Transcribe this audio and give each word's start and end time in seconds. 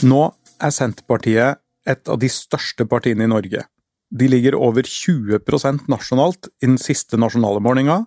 Nå 0.00 0.20
er 0.60 0.72
Senterpartiet 0.72 1.60
et 1.88 2.08
av 2.08 2.16
de 2.20 2.28
største 2.32 2.86
partiene 2.88 3.26
i 3.26 3.30
Norge. 3.30 3.64
De 4.10 4.28
ligger 4.30 4.56
over 4.56 4.86
20% 4.88 5.88
nasjonalt 5.92 6.48
i 6.62 6.66
den 6.66 6.78
siste 6.80 7.18
nasjonale 7.20 7.60
målinga, 7.62 7.98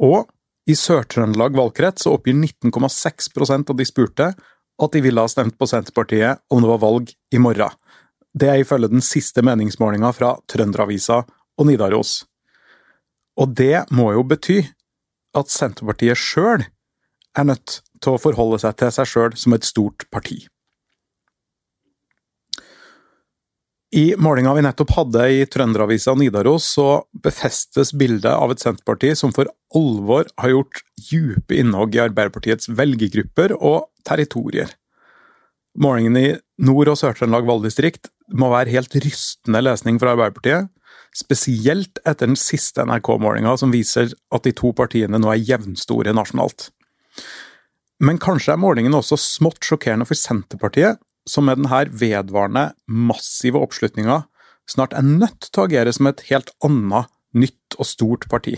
og 0.00 0.30
i 0.70 0.76
Sør-Trøndelag 0.76 1.56
valgkrets 1.58 2.06
oppgir 2.08 2.38
19,6 2.38 3.28
av 3.58 3.76
de 3.76 3.86
spurte 3.88 4.30
at 4.80 4.94
de 4.94 5.02
ville 5.04 5.20
ha 5.20 5.28
stemt 5.28 5.58
på 5.60 5.68
Senterpartiet 5.68 6.40
om 6.48 6.62
det 6.62 6.70
var 6.70 6.82
valg 6.86 7.12
i 7.34 7.40
morgen. 7.42 7.74
Det 8.32 8.48
er 8.48 8.62
ifølge 8.62 8.88
den 8.88 9.04
siste 9.04 9.42
meningsmålinga 9.44 10.12
fra 10.16 10.36
Trønderavisa 10.48 11.18
og 11.26 11.66
Nidaros. 11.68 12.22
Og 13.36 13.52
det 13.58 13.84
må 13.92 14.12
jo 14.14 14.24
bety 14.24 14.62
at 15.36 15.52
Senterpartiet 15.52 16.16
sjøl 16.16 16.64
er 17.36 17.46
nødt 17.46 17.80
til 18.00 18.16
å 18.16 18.22
forholde 18.22 18.62
seg 18.62 18.78
til 18.80 18.94
seg 18.94 19.10
sjøl 19.10 19.36
som 19.36 19.58
et 19.58 19.68
stort 19.68 20.08
parti. 20.14 20.46
I 23.90 24.14
målinga 24.18 24.52
vi 24.54 24.62
nettopp 24.62 24.92
hadde 24.94 25.22
i 25.34 25.46
Trønderavisa 25.50 26.12
Nidaros, 26.14 26.68
så 26.76 27.02
befestes 27.24 27.90
bildet 27.98 28.30
av 28.30 28.52
et 28.52 28.62
Senterparti 28.62 29.16
som 29.18 29.32
for 29.34 29.50
alvor 29.74 30.28
har 30.38 30.52
gjort 30.52 30.82
dype 31.08 31.56
innhogg 31.58 31.98
i 31.98 32.02
Arbeiderpartiets 32.04 32.70
velgergrupper 32.70 33.56
og 33.58 33.88
territorier. 34.06 34.70
Målingen 35.74 36.18
i 36.20 36.28
Nord- 36.62 36.92
og 36.92 37.00
Sør-Trøndelag 37.00 37.50
valgdistrikt 37.50 38.12
må 38.38 38.52
være 38.54 38.70
helt 38.76 38.94
rystende 39.02 39.64
lesning 39.66 39.98
for 39.98 40.12
Arbeiderpartiet, 40.12 40.70
spesielt 41.10 41.98
etter 42.06 42.30
den 42.30 42.38
siste 42.38 42.86
NRK-målinga 42.86 43.56
som 43.58 43.74
viser 43.74 44.14
at 44.30 44.46
de 44.46 44.54
to 44.54 44.70
partiene 44.70 45.18
nå 45.18 45.34
er 45.34 45.42
jevnstore 45.42 46.14
nasjonalt. 46.14 46.68
Men 47.98 48.22
kanskje 48.22 48.54
er 48.54 48.62
målingen 48.62 48.94
også 48.94 49.18
smått 49.18 49.66
sjokkerende 49.66 50.06
for 50.06 50.18
Senterpartiet, 50.18 51.02
som 51.30 51.46
med 51.46 51.60
denne 51.60 51.84
vedvarende, 51.94 52.70
massive 52.90 53.62
oppslutninga 53.62 54.24
snart 54.70 54.94
er 54.94 55.06
nødt 55.06 55.48
til 55.48 55.62
å 55.62 55.68
agere 55.68 55.92
som 55.94 56.10
et 56.10 56.26
helt 56.30 56.52
annet, 56.66 57.10
nytt 57.30 57.78
og 57.78 57.86
stort 57.86 58.26
parti. 58.30 58.56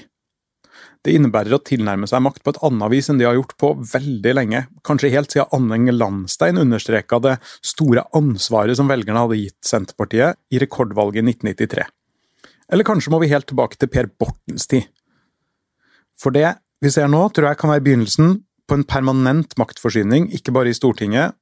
Det 1.03 1.13
innebærer 1.17 1.57
å 1.57 1.63
tilnærme 1.67 2.07
seg 2.09 2.23
makt 2.25 2.45
på 2.45 2.55
et 2.55 2.61
annet 2.65 2.93
vis 2.93 3.09
enn 3.11 3.19
de 3.19 3.27
har 3.27 3.37
gjort 3.37 3.57
på 3.61 3.73
veldig 3.91 4.35
lenge, 4.39 4.63
kanskje 4.87 5.11
helt 5.13 5.35
siden 5.35 5.51
Anne 5.57 5.95
Landstein 5.95 6.61
understreka 6.63 7.19
det 7.23 7.35
store 7.59 8.07
ansvaret 8.17 8.79
som 8.79 8.91
velgerne 8.91 9.25
hadde 9.25 9.41
gitt 9.41 9.59
Senterpartiet 9.67 10.39
i 10.55 10.63
rekordvalget 10.63 11.21
i 11.21 11.35
1993. 11.35 11.87
Eller 12.73 12.89
kanskje 12.89 13.13
må 13.13 13.21
vi 13.21 13.33
helt 13.33 13.49
tilbake 13.51 13.77
til 13.77 13.91
Per 13.93 14.09
Bortens 14.15 14.69
tid. 14.71 14.87
For 16.17 16.35
det 16.35 16.55
vi 16.83 16.91
ser 16.91 17.11
nå, 17.11 17.27
tror 17.31 17.51
jeg 17.51 17.61
kan 17.61 17.75
være 17.75 17.85
begynnelsen 17.85 18.39
på 18.71 18.79
en 18.79 18.87
permanent 18.89 19.53
maktforsyning, 19.59 20.31
ikke 20.33 20.55
bare 20.55 20.71
i 20.71 20.77
Stortinget, 20.77 21.35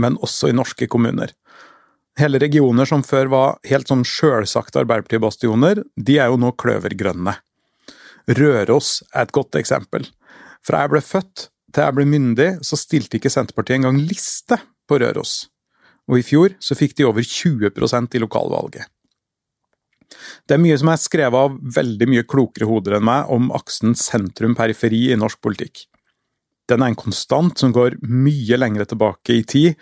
men 0.00 0.18
også 0.22 0.50
i 0.50 0.56
norske 0.56 0.88
kommuner. 0.90 1.32
Hele 2.18 2.38
regioner 2.38 2.86
som 2.86 3.02
før 3.02 3.30
var 3.32 3.56
helt 3.66 3.90
sånn 3.90 4.04
sjølsagte 4.06 4.84
Arbeiderparti-bastioner, 4.84 5.82
de 5.96 6.18
er 6.22 6.30
jo 6.30 6.38
nå 6.38 6.52
kløvergrønne. 6.60 7.34
Røros 8.38 9.00
er 9.12 9.26
et 9.26 9.34
godt 9.34 9.58
eksempel. 9.58 10.06
Fra 10.64 10.84
jeg 10.84 10.94
ble 10.94 11.02
født 11.04 11.48
til 11.74 11.82
jeg 11.82 11.96
ble 11.96 12.06
myndig, 12.06 12.48
så 12.62 12.78
stilte 12.78 13.18
ikke 13.18 13.32
Senterpartiet 13.34 13.80
engang 13.80 13.98
liste 14.06 14.60
på 14.88 15.00
Røros. 15.02 15.48
Og 16.06 16.20
i 16.20 16.26
fjor 16.26 16.54
så 16.62 16.76
fikk 16.78 16.94
de 16.98 17.08
over 17.08 17.24
20% 17.26 18.14
i 18.14 18.22
lokalvalget. 18.22 18.86
Det 20.46 20.54
er 20.54 20.62
mye 20.62 20.76
som 20.78 20.92
er 20.92 21.00
skrevet 21.00 21.48
av 21.48 21.56
veldig 21.74 22.06
mye 22.12 22.26
klokere 22.28 22.68
hoder 22.68 23.00
enn 23.00 23.08
meg 23.08 23.32
om 23.34 23.50
aksen 23.56 23.96
sentrum-periferi 23.98 25.08
i 25.10 25.18
norsk 25.18 25.40
politikk 25.42 25.88
den 26.70 26.82
er 26.82 26.92
en 26.92 26.98
konstant 26.98 27.58
som 27.60 27.72
går 27.74 27.98
mye 28.08 28.58
lengre 28.60 28.86
tilbake 28.88 29.40
i 29.40 29.44
tid 29.44 29.80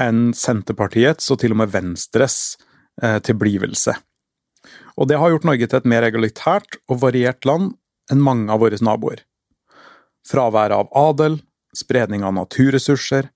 enn 0.00 0.30
Senterpartiets 0.36 1.28
og 1.32 1.42
til 1.42 1.52
og 1.54 1.60
med 1.62 1.72
Venstres 1.74 2.56
eh, 3.02 3.18
tilblivelse. 3.24 3.94
Og 4.96 5.08
det 5.08 5.18
har 5.20 5.32
gjort 5.32 5.46
Norge 5.48 5.68
til 5.68 5.80
et 5.80 5.88
mer 5.88 6.06
egalitært 6.06 6.78
og 6.88 7.02
variert 7.04 7.44
land 7.48 7.74
enn 8.12 8.24
mange 8.24 8.52
av 8.52 8.62
våre 8.62 8.78
naboer. 8.80 9.22
Fraværet 10.28 10.76
av 10.76 10.90
adel, 10.96 11.40
spredning 11.76 12.24
av 12.24 12.34
naturressurser, 12.36 13.28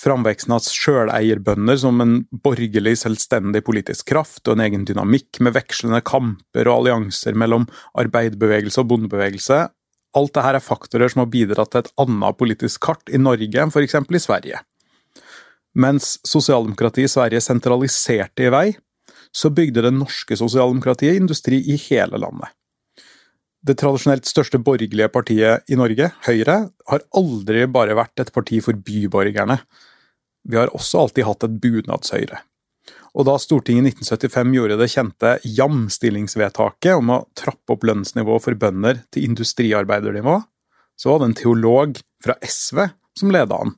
framveksten 0.00 0.54
av 0.56 0.66
sjøleierbønder 0.66 1.78
som 1.78 2.02
en 2.02 2.16
borgerlig, 2.44 2.96
selvstendig 2.98 3.62
politisk 3.66 4.08
kraft 4.10 4.42
og 4.48 4.56
en 4.56 4.64
egen 4.66 4.86
dynamikk 4.88 5.38
med 5.44 5.54
vekslende 5.54 6.02
kamper 6.06 6.68
og 6.68 6.80
allianser 6.80 7.38
mellom 7.38 7.68
arbeiderbevegelse 8.00 8.82
og 8.82 8.90
bondebevegelse 8.90 9.60
Alt 10.14 10.34
dette 10.36 10.52
er 10.54 10.62
faktorer 10.62 11.10
som 11.10 11.24
har 11.24 11.30
bidratt 11.32 11.72
til 11.72 11.82
et 11.82 11.92
annet 12.04 12.38
politisk 12.38 12.84
kart 12.86 13.10
i 13.10 13.18
Norge 13.18 13.60
enn 13.60 13.72
f.eks. 13.72 13.96
i 13.98 14.22
Sverige. 14.22 14.60
Mens 15.74 16.14
sosialdemokratiet 16.22 17.08
i 17.08 17.14
Sverige 17.16 17.42
sentraliserte 17.42 18.46
i 18.46 18.52
vei, 18.54 18.66
så 19.34 19.50
bygde 19.50 19.82
det 19.82 19.94
norske 19.96 20.36
sosialdemokratiet 20.38 21.18
industri 21.18 21.58
i 21.58 21.78
hele 21.88 22.20
landet. 22.22 22.52
Det 23.64 23.78
tradisjonelt 23.80 24.28
største 24.28 24.60
borgerlige 24.60 25.08
partiet 25.10 25.70
i 25.72 25.78
Norge, 25.80 26.10
Høyre, 26.26 26.56
har 26.90 27.06
aldri 27.16 27.64
bare 27.66 27.96
vært 27.96 28.20
et 28.22 28.32
parti 28.34 28.60
for 28.62 28.76
byborgerne. 28.76 29.56
Vi 30.44 30.58
har 30.60 30.70
også 30.76 31.06
alltid 31.06 31.24
hatt 31.26 31.46
et 31.48 31.56
bunadshøyre. 31.62 32.42
Og 33.14 33.26
da 33.28 33.36
Stortinget 33.40 33.86
i 33.86 33.92
1975 33.94 34.56
gjorde 34.56 34.78
det 34.80 34.90
kjente 34.92 35.32
jamstillingsvedtaket 35.46 36.98
om 36.98 37.12
å 37.14 37.22
trappe 37.38 37.76
opp 37.76 37.86
lønnsnivået 37.86 38.44
for 38.44 38.58
bønder 38.58 39.00
til 39.14 39.28
industriarbeidernivå, 39.30 40.40
så 40.98 41.10
var 41.10 41.22
det 41.22 41.30
en 41.30 41.38
teolog 41.38 41.98
fra 42.24 42.36
SV 42.42 42.84
som 43.18 43.32
leda 43.34 43.58
an. 43.64 43.74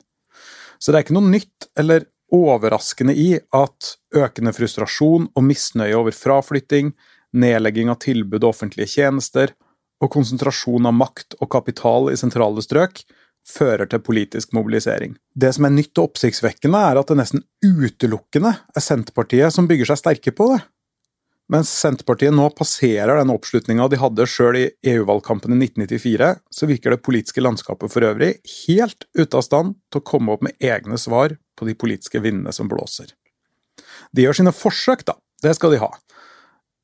Så 0.79 0.93
det 0.93 0.99
er 0.99 1.07
ikke 1.07 1.17
noe 1.17 1.33
nytt 1.33 1.69
eller 1.79 2.09
overraskende 2.35 3.15
i 3.17 3.37
at 3.55 3.93
økende 4.17 4.53
frustrasjon 4.57 5.29
og 5.31 5.47
misnøye 5.47 5.95
over 5.97 6.17
fraflytting, 6.17 6.91
nedlegging 7.37 7.93
av 7.93 8.01
tilbud 8.03 8.43
og 8.43 8.51
offentlige 8.51 8.97
tjenester 8.97 9.53
og 10.03 10.11
konsentrasjon 10.13 10.89
av 10.89 10.97
makt 10.97 11.39
og 11.41 11.51
kapital 11.53 12.11
i 12.13 12.19
sentrale 12.21 12.65
strøk 12.65 13.05
fører 13.47 13.89
til 13.91 14.03
politisk 14.03 14.55
mobilisering. 14.57 15.15
Det 15.35 15.53
som 15.55 15.69
er 15.69 15.75
nytt 15.75 15.95
og 15.99 16.11
oppsiktsvekkende, 16.11 16.81
er 16.91 17.01
at 17.01 17.11
det 17.11 17.19
nesten 17.21 17.45
utelukkende 17.65 18.53
er 18.75 18.85
Senterpartiet 18.85 19.55
som 19.55 19.69
bygger 19.71 19.93
seg 19.93 20.03
sterke 20.03 20.35
på 20.35 20.51
det. 20.55 20.63
Mens 21.53 21.71
Senterpartiet 21.71 22.35
nå 22.35 22.49
passerer 22.59 23.21
den 23.21 23.31
oppslutninga 23.31 23.87
de 23.91 24.01
hadde 24.03 24.27
sjøl 24.27 24.57
i 24.59 24.65
EU-valgkampen 24.91 25.55
i 25.55 25.69
1994, 25.69 26.31
så 26.51 26.67
virker 26.67 26.95
det 26.97 27.05
politiske 27.07 27.45
landskapet 27.45 27.93
for 27.93 28.07
øvrig 28.09 28.33
helt 28.67 29.07
ute 29.15 29.39
av 29.39 29.45
stand 29.47 29.77
til 29.93 30.03
å 30.03 30.09
komme 30.11 30.35
opp 30.35 30.43
med 30.43 30.59
egne 30.59 30.99
svar 30.99 31.37
på 31.57 31.69
de 31.69 31.77
politiske 31.79 32.19
vindene 32.25 32.55
som 32.55 32.67
blåser. 32.71 33.15
De 34.11 34.27
gjør 34.27 34.41
sine 34.41 34.55
forsøk, 34.55 35.07
da. 35.07 35.15
Det 35.45 35.55
skal 35.55 35.77
de 35.77 35.81
ha. 35.85 35.93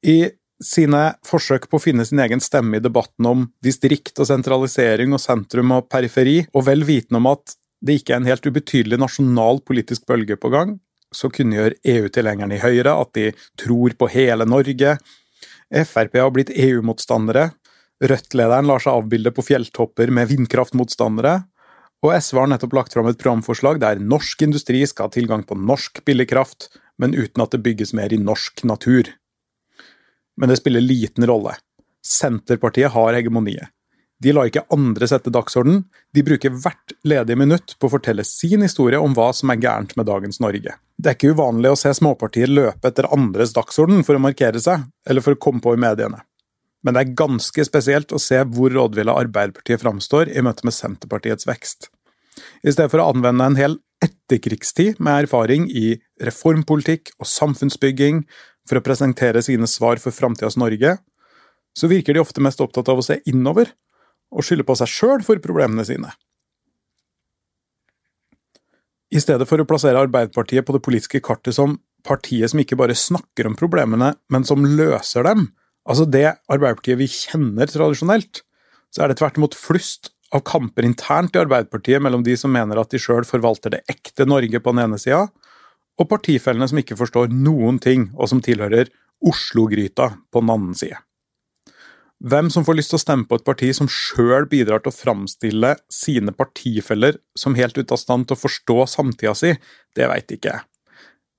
I 0.07 0.31
sine 0.65 1.03
forsøk 1.27 1.69
på 1.71 1.79
å 1.79 1.83
finne 1.83 2.05
sin 2.09 2.21
egen 2.23 2.41
stemme 2.43 2.79
i 2.79 2.83
debatten 2.83 3.27
om 3.29 3.45
distrikt 3.65 4.19
og 4.23 4.29
sentralisering 4.31 5.15
og 5.15 5.23
sentrum 5.23 5.75
og 5.77 5.89
periferi, 5.93 6.43
og 6.55 6.67
vel 6.69 6.87
vitende 6.89 7.21
om 7.21 7.31
at 7.35 7.57
det 7.83 7.99
ikke 7.99 8.15
er 8.15 8.23
en 8.23 8.31
helt 8.31 8.47
ubetydelig 8.47 8.99
nasjonal 9.03 9.61
politisk 9.67 10.07
bølge 10.07 10.39
på 10.39 10.53
gang, 10.55 10.77
så 11.13 11.29
kunngjør 11.33 11.75
EU-tilhengerne 11.85 12.57
i 12.57 12.63
Høyre 12.63 12.95
at 12.97 13.11
de 13.19 13.33
tror 13.61 13.97
på 13.99 14.09
hele 14.15 14.47
Norge. 14.49 14.97
Frp 15.73 16.19
har 16.21 16.31
blitt 16.33 16.53
EU-motstandere. 16.55 17.51
Rødt-lederen 18.03 18.69
lar 18.71 18.83
seg 18.83 18.97
avbilde 18.97 19.33
på 19.35 19.45
fjelltopper 19.45 20.13
med 20.15 20.31
vindkraftmotstandere. 20.31 21.43
Og 22.03 22.15
SV 22.17 22.41
har 22.41 22.49
nettopp 22.51 22.79
lagt 22.79 22.97
fram 22.97 23.11
et 23.11 23.21
programforslag 23.21 23.83
der 23.83 24.01
norsk 24.01 24.47
industri 24.47 24.81
skal 24.89 25.11
ha 25.11 25.15
tilgang 25.15 25.45
på 25.47 25.59
norsk 25.59 26.01
billig 26.07 26.31
kraft, 26.33 26.71
men 26.99 27.15
uten 27.15 27.45
at 27.45 27.53
det 27.55 27.63
bygges 27.67 27.93
mer 27.99 28.15
i 28.15 28.21
norsk 28.21 28.65
natur 28.69 29.13
men 30.37 30.51
det 30.51 30.59
spiller 30.61 30.85
liten 30.85 31.27
rolle. 31.29 31.55
Senterpartiet 32.07 32.93
har 32.95 33.15
hegemoniet. 33.15 33.71
De 34.23 34.31
lar 34.31 34.47
ikke 34.47 34.63
andre 34.71 35.07
sette 35.11 35.33
dagsorden, 35.35 35.81
de 36.15 36.23
bruker 36.23 36.53
hvert 36.55 36.93
ledige 37.03 37.39
minutt 37.39 37.75
på 37.79 37.89
å 37.89 37.93
fortelle 37.97 38.23
sin 38.27 38.63
historie 38.63 39.01
om 39.03 39.17
hva 39.17 39.33
som 39.35 39.51
er 39.51 39.59
gærent 39.63 39.97
med 39.99 40.07
dagens 40.07 40.39
Norge. 40.43 40.77
Det 40.95 41.11
er 41.11 41.17
ikke 41.17 41.33
uvanlig 41.35 41.73
å 41.73 41.79
se 41.81 41.91
småpartier 41.99 42.51
løpe 42.51 42.93
etter 42.93 43.09
andres 43.11 43.55
dagsorden 43.57 44.05
for 44.07 44.19
å 44.19 44.23
markere 44.23 44.63
seg, 44.63 44.85
eller 45.09 45.25
for 45.25 45.35
å 45.35 45.41
komme 45.43 45.63
på 45.65 45.75
i 45.75 45.81
mediene. 45.83 46.23
Men 46.87 46.95
det 46.95 47.03
er 47.03 47.17
ganske 47.19 47.67
spesielt 47.67 48.15
å 48.15 48.21
se 48.23 48.39
hvor 48.55 48.71
rådville 48.75 49.15
Arbeiderpartiet 49.25 49.83
framstår 49.83 50.31
i 50.31 50.43
møte 50.45 50.67
med 50.67 50.77
Senterpartiets 50.77 51.47
vekst. 51.49 51.91
I 52.63 52.71
stedet 52.71 52.91
for 52.93 53.03
å 53.03 53.11
anvende 53.11 53.47
en 53.47 53.59
hel 53.59 53.77
etterkrigstid 54.03 55.03
med 55.03 55.27
erfaring 55.27 55.69
i 55.71 55.97
reformpolitikk 56.23 57.13
og 57.19 57.29
samfunnsbygging 57.29 58.25
for 58.69 58.79
å 58.79 58.85
presentere 58.85 59.43
sine 59.45 59.69
svar 59.71 60.01
for 60.03 60.15
framtidas 60.15 60.59
Norge, 60.61 60.97
så 61.73 61.89
virker 61.89 62.15
de 62.15 62.23
ofte 62.23 62.43
mest 62.45 62.61
opptatt 62.61 62.91
av 62.93 63.01
å 63.01 63.07
se 63.07 63.19
innover 63.29 63.73
og 64.33 64.45
skylde 64.47 64.67
på 64.69 64.77
seg 64.79 64.91
sjøl 64.91 65.25
for 65.27 65.41
problemene 65.45 65.85
sine. 65.89 66.13
I 69.13 69.21
stedet 69.21 69.45
for 69.49 69.61
å 69.61 69.67
plassere 69.69 70.01
Arbeiderpartiet 70.01 70.65
på 70.65 70.73
det 70.77 70.85
politiske 70.85 71.21
kartet 71.25 71.57
som 71.57 71.77
partiet 72.07 72.51
som 72.51 72.63
ikke 72.63 72.79
bare 72.81 72.97
snakker 72.97 73.49
om 73.49 73.57
problemene, 73.59 74.15
men 74.33 74.47
som 74.49 74.65
løser 74.65 75.27
dem, 75.29 75.51
altså 75.85 76.07
det 76.09 76.25
Arbeiderpartiet 76.49 77.01
vi 77.01 77.11
kjenner 77.13 77.69
tradisjonelt, 77.69 78.41
så 78.93 79.05
er 79.05 79.13
det 79.13 79.19
tvert 79.21 79.39
imot 79.41 79.57
flust 79.57 80.13
av 80.33 80.45
kamper 80.49 80.87
internt 80.89 81.37
i 81.37 81.43
Arbeiderpartiet 81.43 82.01
mellom 82.03 82.25
de 82.25 82.37
som 82.41 82.53
mener 82.53 82.81
at 82.81 82.93
de 82.93 83.01
sjøl 83.01 83.27
forvalter 83.29 83.75
det 83.75 83.83
ekte 83.93 84.25
Norge 84.29 84.61
på 84.61 84.73
den 84.73 84.87
ene 84.87 85.01
sida, 85.01 85.27
og 86.01 86.09
partifellene 86.11 86.69
som 86.71 86.81
ikke 86.81 86.99
forstår 86.99 87.33
noen 87.33 87.79
ting, 87.83 88.11
og 88.17 88.31
som 88.33 88.43
tilhører 88.45 88.91
Oslo-gryta 89.23 90.13
på 90.33 90.43
den 90.43 90.53
annen 90.53 90.77
side. 90.79 90.99
Hvem 92.23 92.53
som 92.55 92.63
får 92.63 92.77
lyst 92.79 92.93
til 92.93 93.01
å 93.01 93.03
stemme 93.03 93.27
på 93.27 93.39
et 93.39 93.47
parti 93.47 93.73
som 93.75 93.89
sjøl 93.91 94.45
bidrar 94.51 94.83
til 94.83 94.93
å 94.93 94.95
framstille 94.95 95.73
sine 95.91 96.35
partifeller 96.37 97.19
som 97.39 97.57
helt 97.59 97.79
ute 97.79 97.97
av 97.97 97.99
stand 97.99 98.29
til 98.29 98.39
å 98.39 98.43
forstå 98.45 98.77
samtida 98.93 99.35
si, 99.35 99.57
det 99.99 100.07
veit 100.07 100.31
ikke 100.31 100.53
jeg. 100.53 100.69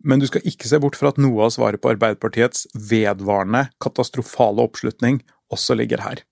Men 0.04 0.20
du 0.20 0.28
skal 0.28 0.44
ikke 0.44 0.68
se 0.68 0.80
bort 0.84 1.00
fra 1.00 1.14
at 1.14 1.22
noe 1.24 1.46
av 1.46 1.54
svaret 1.56 1.80
på 1.80 1.94
Arbeiderpartiets 1.94 2.68
vedvarende 2.76 3.70
katastrofale 3.84 4.66
oppslutning 4.68 5.22
også 5.56 5.78
ligger 5.80 6.04
her. 6.04 6.26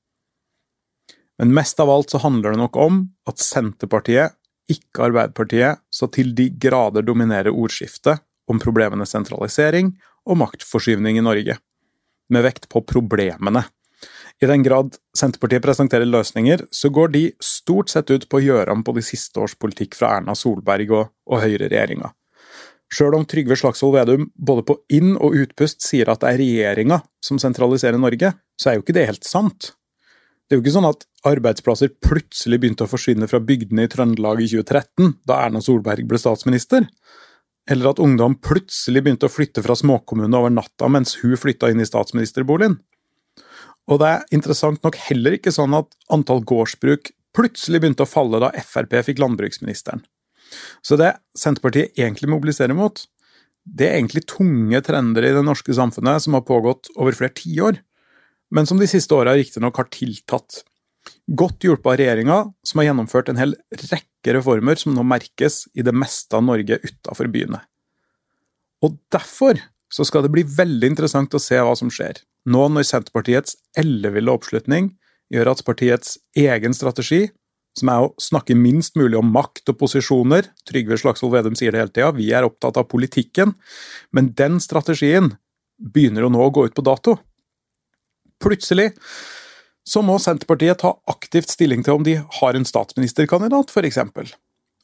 Men 1.40 1.56
mest 1.56 1.80
av 1.80 1.90
alt 1.90 2.12
så 2.12 2.20
handler 2.22 2.52
det 2.52 2.60
nok 2.60 2.76
om 2.78 2.98
at 3.32 3.40
Senterpartiet, 3.40 4.36
ikke 4.72 5.08
Arbeiderpartiet, 5.10 5.82
så 5.92 6.08
til 6.12 6.34
de 6.38 6.50
grader 6.62 7.06
dominerer 7.06 7.52
ordskiftet 7.52 8.24
om 8.52 8.60
problemenes 8.62 9.14
sentralisering 9.14 9.94
og 10.28 10.40
maktforskyvning 10.42 11.20
i 11.20 11.26
Norge, 11.26 11.58
med 12.32 12.46
vekt 12.46 12.68
på 12.72 12.84
problemene. 12.88 13.66
I 14.42 14.48
den 14.50 14.64
grad 14.66 14.96
Senterpartiet 15.18 15.62
presenterer 15.62 16.08
løsninger, 16.10 16.64
så 16.74 16.90
går 16.90 17.12
de 17.14 17.24
stort 17.44 17.92
sett 17.94 18.10
ut 18.10 18.26
på 18.30 18.40
å 18.40 18.46
gjøre 18.46 18.74
om 18.74 18.82
på 18.86 18.96
de 18.98 19.04
siste 19.06 19.38
års 19.42 19.54
politikk 19.60 19.98
fra 20.00 20.16
Erna 20.18 20.34
Solberg 20.38 20.94
og, 20.98 21.12
og 21.30 21.44
høyreregjeringa. 21.44 22.10
Sjøl 22.92 23.16
om 23.16 23.28
Trygve 23.30 23.56
Slagsvold 23.56 23.94
Vedum 23.96 24.26
både 24.36 24.66
på 24.68 24.76
inn- 24.92 25.16
og 25.16 25.38
utpust 25.44 25.86
sier 25.86 26.10
at 26.12 26.24
det 26.24 26.32
er 26.32 26.42
regjeringa 26.42 27.00
som 27.24 27.40
sentraliserer 27.40 28.02
Norge, 28.02 28.34
så 28.60 28.72
er 28.72 28.80
jo 28.80 28.84
ikke 28.84 28.98
det 28.98 29.08
helt 29.14 29.28
sant. 29.28 29.72
Det 30.52 30.58
er 30.58 30.60
jo 30.60 30.66
ikke 30.66 30.72
sånn 30.76 30.90
at 30.90 31.04
arbeidsplasser 31.30 31.94
plutselig 32.04 32.58
begynte 32.60 32.84
å 32.84 32.90
forsvinne 32.92 33.24
fra 33.32 33.40
bygdene 33.40 33.86
i 33.88 33.90
Trøndelag 33.94 34.42
i 34.44 34.50
2013, 34.52 35.14
da 35.24 35.38
Erna 35.46 35.62
Solberg 35.64 36.04
ble 36.10 36.20
statsminister. 36.20 36.90
Eller 37.72 37.88
at 37.94 38.02
ungdom 38.04 38.34
plutselig 38.36 39.00
begynte 39.06 39.30
å 39.30 39.32
flytte 39.32 39.64
fra 39.64 39.78
småkommunene 39.80 40.36
over 40.36 40.52
natta 40.52 40.90
mens 40.92 41.14
hun 41.22 41.38
flytta 41.40 41.70
inn 41.72 41.80
i 41.80 41.88
statsministerboligen. 41.88 42.76
Og 43.88 44.02
det 44.02 44.10
er 44.10 44.36
interessant 44.36 44.84
nok 44.84 44.98
heller 45.06 45.38
ikke 45.38 45.54
sånn 45.56 45.78
at 45.78 45.96
antall 46.12 46.44
gårdsbruk 46.44 47.14
plutselig 47.32 47.80
begynte 47.80 48.04
å 48.04 48.12
falle 48.12 48.42
da 48.44 48.50
Frp 48.52 48.98
fikk 49.08 49.22
landbruksministeren. 49.24 50.04
Så 50.84 50.98
det 51.00 51.14
Senterpartiet 51.32 51.96
egentlig 51.96 52.28
mobiliserer 52.28 52.76
mot, 52.76 53.00
det 53.64 53.88
er 53.88 54.02
egentlig 54.02 54.26
tunge 54.28 54.84
trender 54.84 55.30
i 55.30 55.32
det 55.32 55.46
norske 55.48 55.80
samfunnet 55.80 56.28
som 56.28 56.36
har 56.36 56.44
pågått 56.44 56.92
over 56.98 57.16
flere 57.16 57.38
tiår, 57.40 57.80
men 58.52 58.68
som 58.68 58.80
de 58.80 58.88
siste 58.90 59.16
åra 59.16 59.34
riktignok 59.38 59.80
har 59.80 59.90
tiltatt. 59.94 60.62
Godt 61.32 61.66
hjulpet 61.66 61.88
av 61.94 61.98
regjeringa, 62.02 62.38
som 62.68 62.82
har 62.82 62.90
gjennomført 62.92 63.32
en 63.32 63.40
hel 63.40 63.56
rekke 63.74 64.36
reformer 64.38 64.80
som 64.80 64.94
nå 64.96 65.06
merkes 65.08 65.64
i 65.74 65.86
det 65.86 65.94
meste 65.96 66.38
av 66.38 66.46
Norge 66.46 66.78
utafor 66.84 67.32
byene. 67.32 67.62
Og 68.86 68.98
derfor 69.14 69.62
så 69.92 70.06
skal 70.08 70.26
det 70.26 70.34
bli 70.34 70.44
veldig 70.48 70.94
interessant 70.94 71.34
å 71.36 71.42
se 71.42 71.60
hva 71.60 71.74
som 71.78 71.92
skjer, 71.94 72.22
nå 72.50 72.68
når 72.74 72.88
Senterpartiets 72.88 73.58
elleville 73.78 74.34
oppslutning 74.34 74.94
gjør 75.32 75.54
at 75.54 75.64
partiets 75.68 76.18
egen 76.38 76.76
strategi, 76.76 77.28
som 77.78 77.92
er 77.92 78.04
å 78.04 78.12
snakke 78.20 78.56
minst 78.58 78.98
mulig 79.00 79.20
om 79.20 79.30
makt 79.32 79.72
og 79.72 79.78
posisjoner, 79.80 80.50
Trygve 80.68 80.98
Slagsvold 81.00 81.38
Vedum 81.38 81.56
sier 81.56 81.72
det 81.72 81.84
hele 81.84 81.94
tida, 81.94 82.12
vi 82.16 82.32
er 82.36 82.48
opptatt 82.48 82.80
av 82.82 82.90
politikken, 82.92 83.54
men 84.12 84.34
den 84.36 84.60
strategien 84.64 85.32
begynner 85.80 86.26
jo 86.26 86.34
nå 86.34 86.42
å 86.44 86.52
gå 86.54 86.68
ut 86.68 86.76
på 86.76 86.84
dato. 86.86 87.16
Plutselig 88.42 88.92
så 89.88 90.04
må 90.06 90.18
Senterpartiet 90.22 90.82
ta 90.82 90.94
aktivt 91.10 91.50
stilling 91.50 91.82
til 91.86 91.98
om 91.98 92.06
de 92.06 92.20
har 92.40 92.58
en 92.58 92.68
statsministerkandidat, 92.68 93.74
f.eks. 93.74 94.00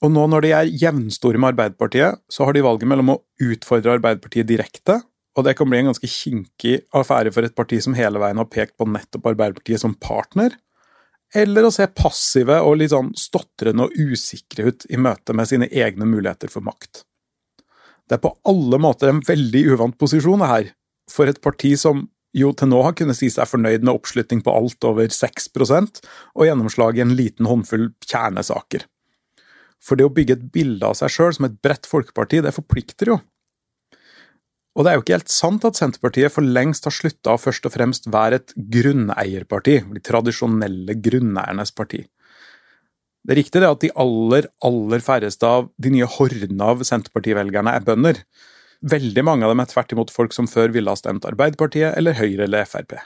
Og 0.06 0.13
nå 0.13 0.24
når 0.30 0.45
de 0.45 0.54
er 0.54 0.71
jevnstore 0.83 1.39
med 1.42 1.54
Arbeiderpartiet, 1.54 2.21
så 2.30 2.45
har 2.45 2.54
de 2.54 2.65
valget 2.65 2.89
mellom 2.89 3.13
å 3.13 3.19
utfordre 3.45 3.98
Arbeiderpartiet 3.98 4.50
direkte, 4.50 5.00
og 5.38 5.45
det 5.45 5.54
kan 5.57 5.69
bli 5.69 5.83
en 5.83 5.92
ganske 5.92 6.09
kinkig 6.09 6.80
affære 6.98 7.33
for 7.33 7.45
et 7.45 7.56
parti 7.57 7.80
som 7.83 7.95
hele 7.98 8.21
veien 8.21 8.39
har 8.42 8.50
pekt 8.50 8.77
på 8.77 8.88
nettopp 8.89 9.30
Arbeiderpartiet 9.33 9.83
som 9.83 9.94
partner, 10.01 10.56
eller 11.36 11.68
å 11.68 11.74
se 11.74 11.86
passive 11.92 12.57
og 12.63 12.80
litt 12.80 12.94
sånn 12.94 13.12
stotrende 13.19 13.86
og 13.86 13.98
usikre 14.00 14.71
ut 14.71 14.88
i 14.89 15.00
møte 15.01 15.36
med 15.36 15.50
sine 15.50 15.68
egne 15.69 16.07
muligheter 16.07 16.50
for 16.51 16.65
makt. 16.65 17.04
Det 18.07 18.15
er 18.18 18.24
på 18.24 18.31
alle 18.48 18.80
måter 18.80 19.12
en 19.12 19.24
veldig 19.27 19.65
uvant 19.74 19.98
posisjon 20.00 20.42
det 20.42 20.51
her, 20.51 20.69
for 21.12 21.30
et 21.30 21.42
parti 21.44 21.74
som 21.80 22.06
jo 22.35 22.51
til 22.57 22.71
nå 22.71 22.81
har 22.83 22.95
kunnet 22.97 23.18
si 23.19 23.29
seg 23.31 23.47
fornøyd 23.50 23.85
med 23.85 23.94
oppslutning 23.94 24.44
på 24.45 24.53
alt 24.53 24.83
over 24.88 25.07
6% 25.13 26.01
og 26.35 26.45
gjennomslag 26.47 27.00
i 27.00 27.06
en 27.06 27.15
liten 27.18 27.47
håndfull 27.50 27.91
kjernesaker. 28.06 28.85
For 29.83 30.00
det 30.00 30.07
å 30.07 30.13
bygge 30.13 30.38
et 30.38 30.45
bilde 30.53 30.89
av 30.89 30.97
seg 31.00 31.13
sjøl 31.13 31.35
som 31.38 31.47
et 31.47 31.57
bredt 31.63 31.88
folkeparti, 31.89 32.41
det 32.44 32.56
forplikter 32.56 33.13
jo. 33.13 33.19
Og 34.77 34.85
det 34.85 34.91
er 34.91 35.00
jo 35.00 35.03
ikke 35.06 35.15
helt 35.15 35.33
sant 35.33 35.63
at 35.65 35.77
Senterpartiet 35.79 36.33
for 36.33 36.45
lengst 36.45 36.85
har 36.85 36.94
slutta 36.94 37.33
å 37.33 37.41
først 37.41 37.65
og 37.65 37.74
fremst 37.74 38.06
være 38.13 38.38
et 38.41 38.53
grunneierparti, 38.75 39.80
de 39.89 40.03
tradisjonelle 40.06 40.97
grunneiernes 41.01 41.73
parti. 41.73 42.03
Det 43.25 43.33
er 43.33 43.41
riktig 43.41 43.63
det 43.63 43.71
at 43.71 43.81
de 43.81 43.89
aller, 44.00 44.45
aller 44.63 45.01
færreste 45.03 45.50
av 45.50 45.71
de 45.81 45.91
nye 45.91 46.07
hordene 46.07 46.69
av 46.75 46.85
Senterpartivelgerne 46.85 47.73
er 47.73 47.88
bønder. 47.89 48.21
Veldig 48.85 49.24
mange 49.25 49.45
av 49.45 49.53
dem 49.53 49.62
er 49.63 49.69
tvert 49.71 49.94
imot 49.95 50.13
folk 50.13 50.35
som 50.35 50.50
før 50.50 50.74
ville 50.75 50.91
ha 50.91 51.00
stemt 51.00 51.25
Arbeiderpartiet 51.25 51.95
eller 51.97 52.18
Høyre 52.18 52.45
eller 52.45 52.68
Frp. 52.69 52.97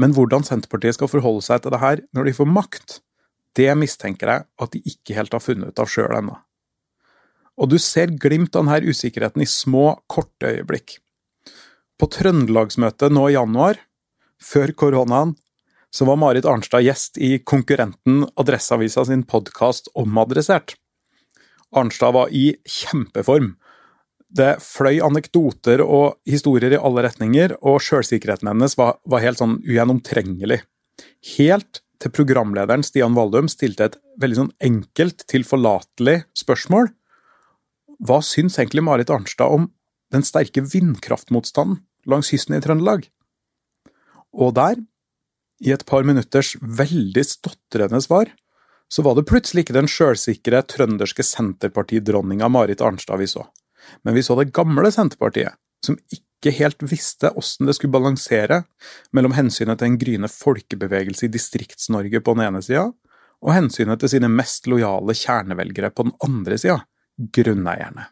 Men 0.00 0.12
hvordan 0.16 0.44
Senterpartiet 0.44 0.96
skal 0.96 1.10
forholde 1.12 1.44
seg 1.44 1.62
til 1.62 1.74
det 1.74 1.80
her 1.80 2.02
når 2.16 2.28
de 2.28 2.36
får 2.36 2.48
makt, 2.48 3.00
det 3.56 3.70
mistenker 3.78 4.30
jeg 4.30 4.46
at 4.62 4.72
de 4.74 4.82
ikke 4.86 5.16
helt 5.16 5.34
har 5.34 5.42
funnet 5.42 5.72
ut 5.72 5.82
av 5.82 5.90
sjøl 5.90 6.14
ennå. 6.20 6.36
Og 7.60 7.72
du 7.72 7.76
ser 7.82 8.12
glimt 8.16 8.56
av 8.56 8.64
denne 8.64 8.92
usikkerheten 8.92 9.42
i 9.44 9.48
små, 9.48 10.00
korte 10.08 10.54
øyeblikk. 10.54 10.98
På 12.00 12.08
Trøndelagsmøtet 12.08 13.12
nå 13.12 13.26
i 13.28 13.34
januar, 13.34 13.80
før 14.40 14.72
koronaen, 14.72 15.34
så 15.92 16.06
var 16.06 16.20
Marit 16.22 16.46
Arnstad 16.48 16.84
gjest 16.86 17.18
i 17.18 17.34
konkurrenten 17.42 18.22
Adresseavisa 18.38 19.04
sin 19.08 19.26
podkast 19.28 19.90
Omadressert. 19.98 20.76
Arnstad 21.76 22.14
var 22.14 22.30
i 22.32 22.54
kjempeform. 22.64 23.56
Det 24.30 24.60
fløy 24.62 25.00
anekdoter 25.02 25.82
og 25.82 26.20
historier 26.28 26.76
i 26.76 26.78
alle 26.80 27.02
retninger, 27.08 27.56
og 27.66 27.80
sjølsikkerheten 27.82 28.50
hennes 28.52 28.76
var, 28.78 29.00
var 29.02 29.24
helt 29.24 29.40
sånn 29.40 29.58
ugjennomtrengelig. 29.66 30.60
Helt 31.34 31.82
til 32.00 32.12
programlederen 32.14 32.84
Stian 32.86 33.16
Valdum 33.16 33.50
stilte 33.50 33.90
et 33.90 33.98
veldig 34.22 34.38
sånn 34.38 34.52
enkelt, 34.64 35.26
tilforlatelig 35.28 36.22
spørsmål. 36.38 36.92
Hva 38.00 38.20
syns 38.24 38.56
egentlig 38.56 38.86
Marit 38.86 39.10
Arnstad 39.12 39.52
om 39.52 39.68
den 40.14 40.24
sterke 40.26 40.62
vindkraftmotstanden 40.64 41.82
langs 42.08 42.30
kysten 42.32 42.56
i 42.56 42.62
Trøndelag? 42.64 43.04
Og 44.32 44.54
der, 44.56 44.78
i 45.60 45.74
et 45.74 45.84
par 45.84 46.06
minutters 46.06 46.54
veldig 46.62 47.24
stotrende 47.26 48.00
svar, 48.00 48.30
så 48.90 49.04
var 49.06 49.18
det 49.18 49.26
plutselig 49.28 49.66
ikke 49.66 49.76
den 49.76 49.90
sjølsikre 49.90 50.62
trønderske 50.66 51.26
senterpartidronninga 51.26 52.48
Marit 52.50 52.80
Arnstad 52.82 53.20
vi 53.20 53.28
så, 53.30 53.44
men 54.04 54.16
vi 54.16 54.24
så 54.24 54.36
det 54.38 54.52
gamle 54.56 54.90
Senterpartiet, 54.94 55.56
som 55.84 55.98
ikke 56.12 56.52
helt 56.56 56.82
visste 56.88 57.32
hvordan 57.34 57.68
det 57.68 57.76
skulle 57.76 57.94
balansere 57.94 58.62
mellom 59.16 59.34
hensynet 59.36 59.80
til 59.80 59.90
en 59.90 59.98
gryende 60.00 60.30
folkebevegelse 60.32 61.28
i 61.28 61.32
Distrikts-Norge 61.34 62.22
på 62.24 62.36
den 62.36 62.46
ene 62.48 62.62
sida, 62.64 62.88
og 63.40 63.54
hensynet 63.56 64.00
til 64.02 64.14
sine 64.14 64.28
mest 64.32 64.68
lojale 64.68 65.16
kjernevelgere 65.16 65.92
på 65.94 66.08
den 66.08 66.16
andre 66.26 66.58
sida, 66.60 66.80
grunneierne. 67.32 68.08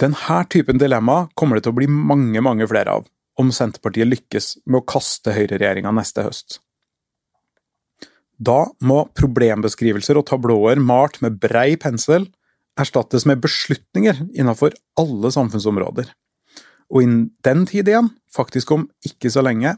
Denne 0.00 0.38
typen 0.50 0.80
dilemma 0.80 1.24
kommer 1.38 1.58
det 1.58 1.66
til 1.66 1.74
å 1.74 1.78
bli 1.78 1.88
mange, 1.88 2.40
mange 2.42 2.66
flere 2.68 2.98
av, 2.98 3.08
om 3.40 3.50
Senterpartiet 3.54 4.08
lykkes 4.08 4.50
med 4.66 4.80
å 4.80 4.86
kaste 4.88 5.34
høyreregjeringa 5.34 5.92
neste 5.94 6.24
høst. 6.26 6.58
Da 8.34 8.64
må 8.82 9.04
problembeskrivelser 9.14 10.18
og 10.18 10.26
tablåer 10.30 10.80
malt 10.82 11.20
med 11.22 11.38
brei 11.42 11.76
pensel 11.80 12.26
erstattes 12.80 13.26
med 13.28 13.42
beslutninger 13.44 14.20
innenfor 14.34 14.74
alle 15.00 15.30
samfunnsområder. 15.34 16.10
Og 16.92 17.04
innen 17.04 17.30
den 17.46 17.64
tid 17.70 17.88
igjen, 17.88 18.10
faktisk 18.32 18.74
om 18.74 18.88
ikke 19.06 19.30
så 19.32 19.44
lenge, 19.44 19.76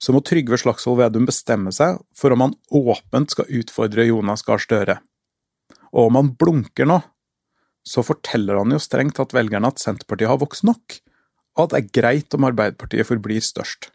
så 0.00 0.14
må 0.16 0.22
Trygve 0.24 0.56
Slagsvold 0.58 0.98
Vedum 1.02 1.28
bestemme 1.28 1.72
seg 1.76 2.00
for 2.16 2.32
om 2.32 2.46
han 2.46 2.56
åpent 2.72 3.34
skal 3.34 3.50
utfordre 3.60 4.08
Jonas 4.08 4.42
Gahr 4.46 4.62
Støre. 4.62 4.98
Og 5.92 6.08
om 6.08 6.16
han 6.16 6.32
blunker 6.40 6.88
nå, 6.88 7.00
så 7.86 8.04
forteller 8.04 8.60
han 8.60 8.72
jo 8.72 8.80
strengt 8.80 9.20
at 9.20 9.34
velgerne 9.36 9.70
at 9.70 9.80
Senterpartiet 9.82 10.30
har 10.30 10.40
vokst 10.40 10.64
nok, 10.68 11.00
og 11.56 11.64
at 11.64 11.72
det 11.72 11.80
er 11.80 11.94
greit 12.00 12.36
om 12.36 12.46
Arbeiderpartiet 12.48 13.08
forblir 13.08 13.44
størst. 13.44 13.90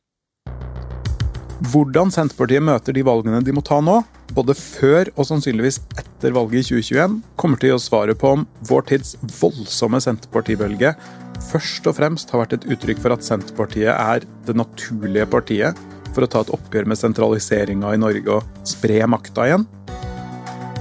Hvordan 1.72 2.12
Senterpartiet 2.14 2.66
møter 2.66 2.94
de 2.94 3.06
valgene 3.06 3.42
de 3.46 3.54
må 3.56 3.64
ta 3.66 3.80
nå, 3.82 4.02
både 4.34 4.56
før 4.58 5.12
og 5.16 5.28
sannsynligvis 5.30 5.82
etter 6.00 6.34
valget 6.36 6.66
i 6.66 6.80
2021, 6.82 7.20
kommer 7.38 7.62
til 7.62 7.76
å 7.76 7.78
gi 7.78 7.86
svaret 7.86 8.20
på 8.22 8.34
om 8.38 8.48
vår 8.70 8.88
tids 8.94 9.14
voldsomme 9.42 10.02
Senterpartibølge 10.04 10.96
først 11.44 11.88
og 11.90 11.98
fremst 12.00 12.32
har 12.32 12.44
vært 12.44 12.58
et 12.58 12.68
uttrykk 12.76 13.02
for 13.04 13.16
at 13.16 13.26
Senterpartiet 13.26 13.92
er 13.92 14.26
det 14.48 14.58
naturlige 14.58 15.28
partiet 15.30 15.80
for 16.16 16.24
å 16.26 16.32
ta 16.32 16.46
et 16.46 16.54
oppgjør 16.56 16.88
med 16.90 17.00
sentraliseringa 17.00 17.94
i 17.94 18.02
Norge 18.02 18.40
og 18.40 18.66
spre 18.68 19.02
makta 19.12 19.50
igjen? 19.50 19.68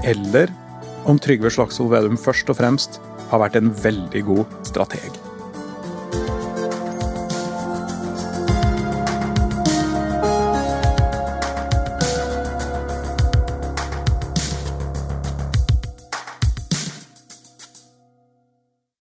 Eller 0.06 0.52
om 1.10 1.18
Trygve 1.20 1.52
Slagsvold 1.52 1.92
Vedum 1.92 2.20
først 2.20 2.50
og 2.52 2.60
fremst 2.60 3.00
har 3.32 3.42
vært 3.42 3.58
en 3.60 3.72
veldig 3.84 4.26
god 4.30 4.58
strateg? 4.70 5.33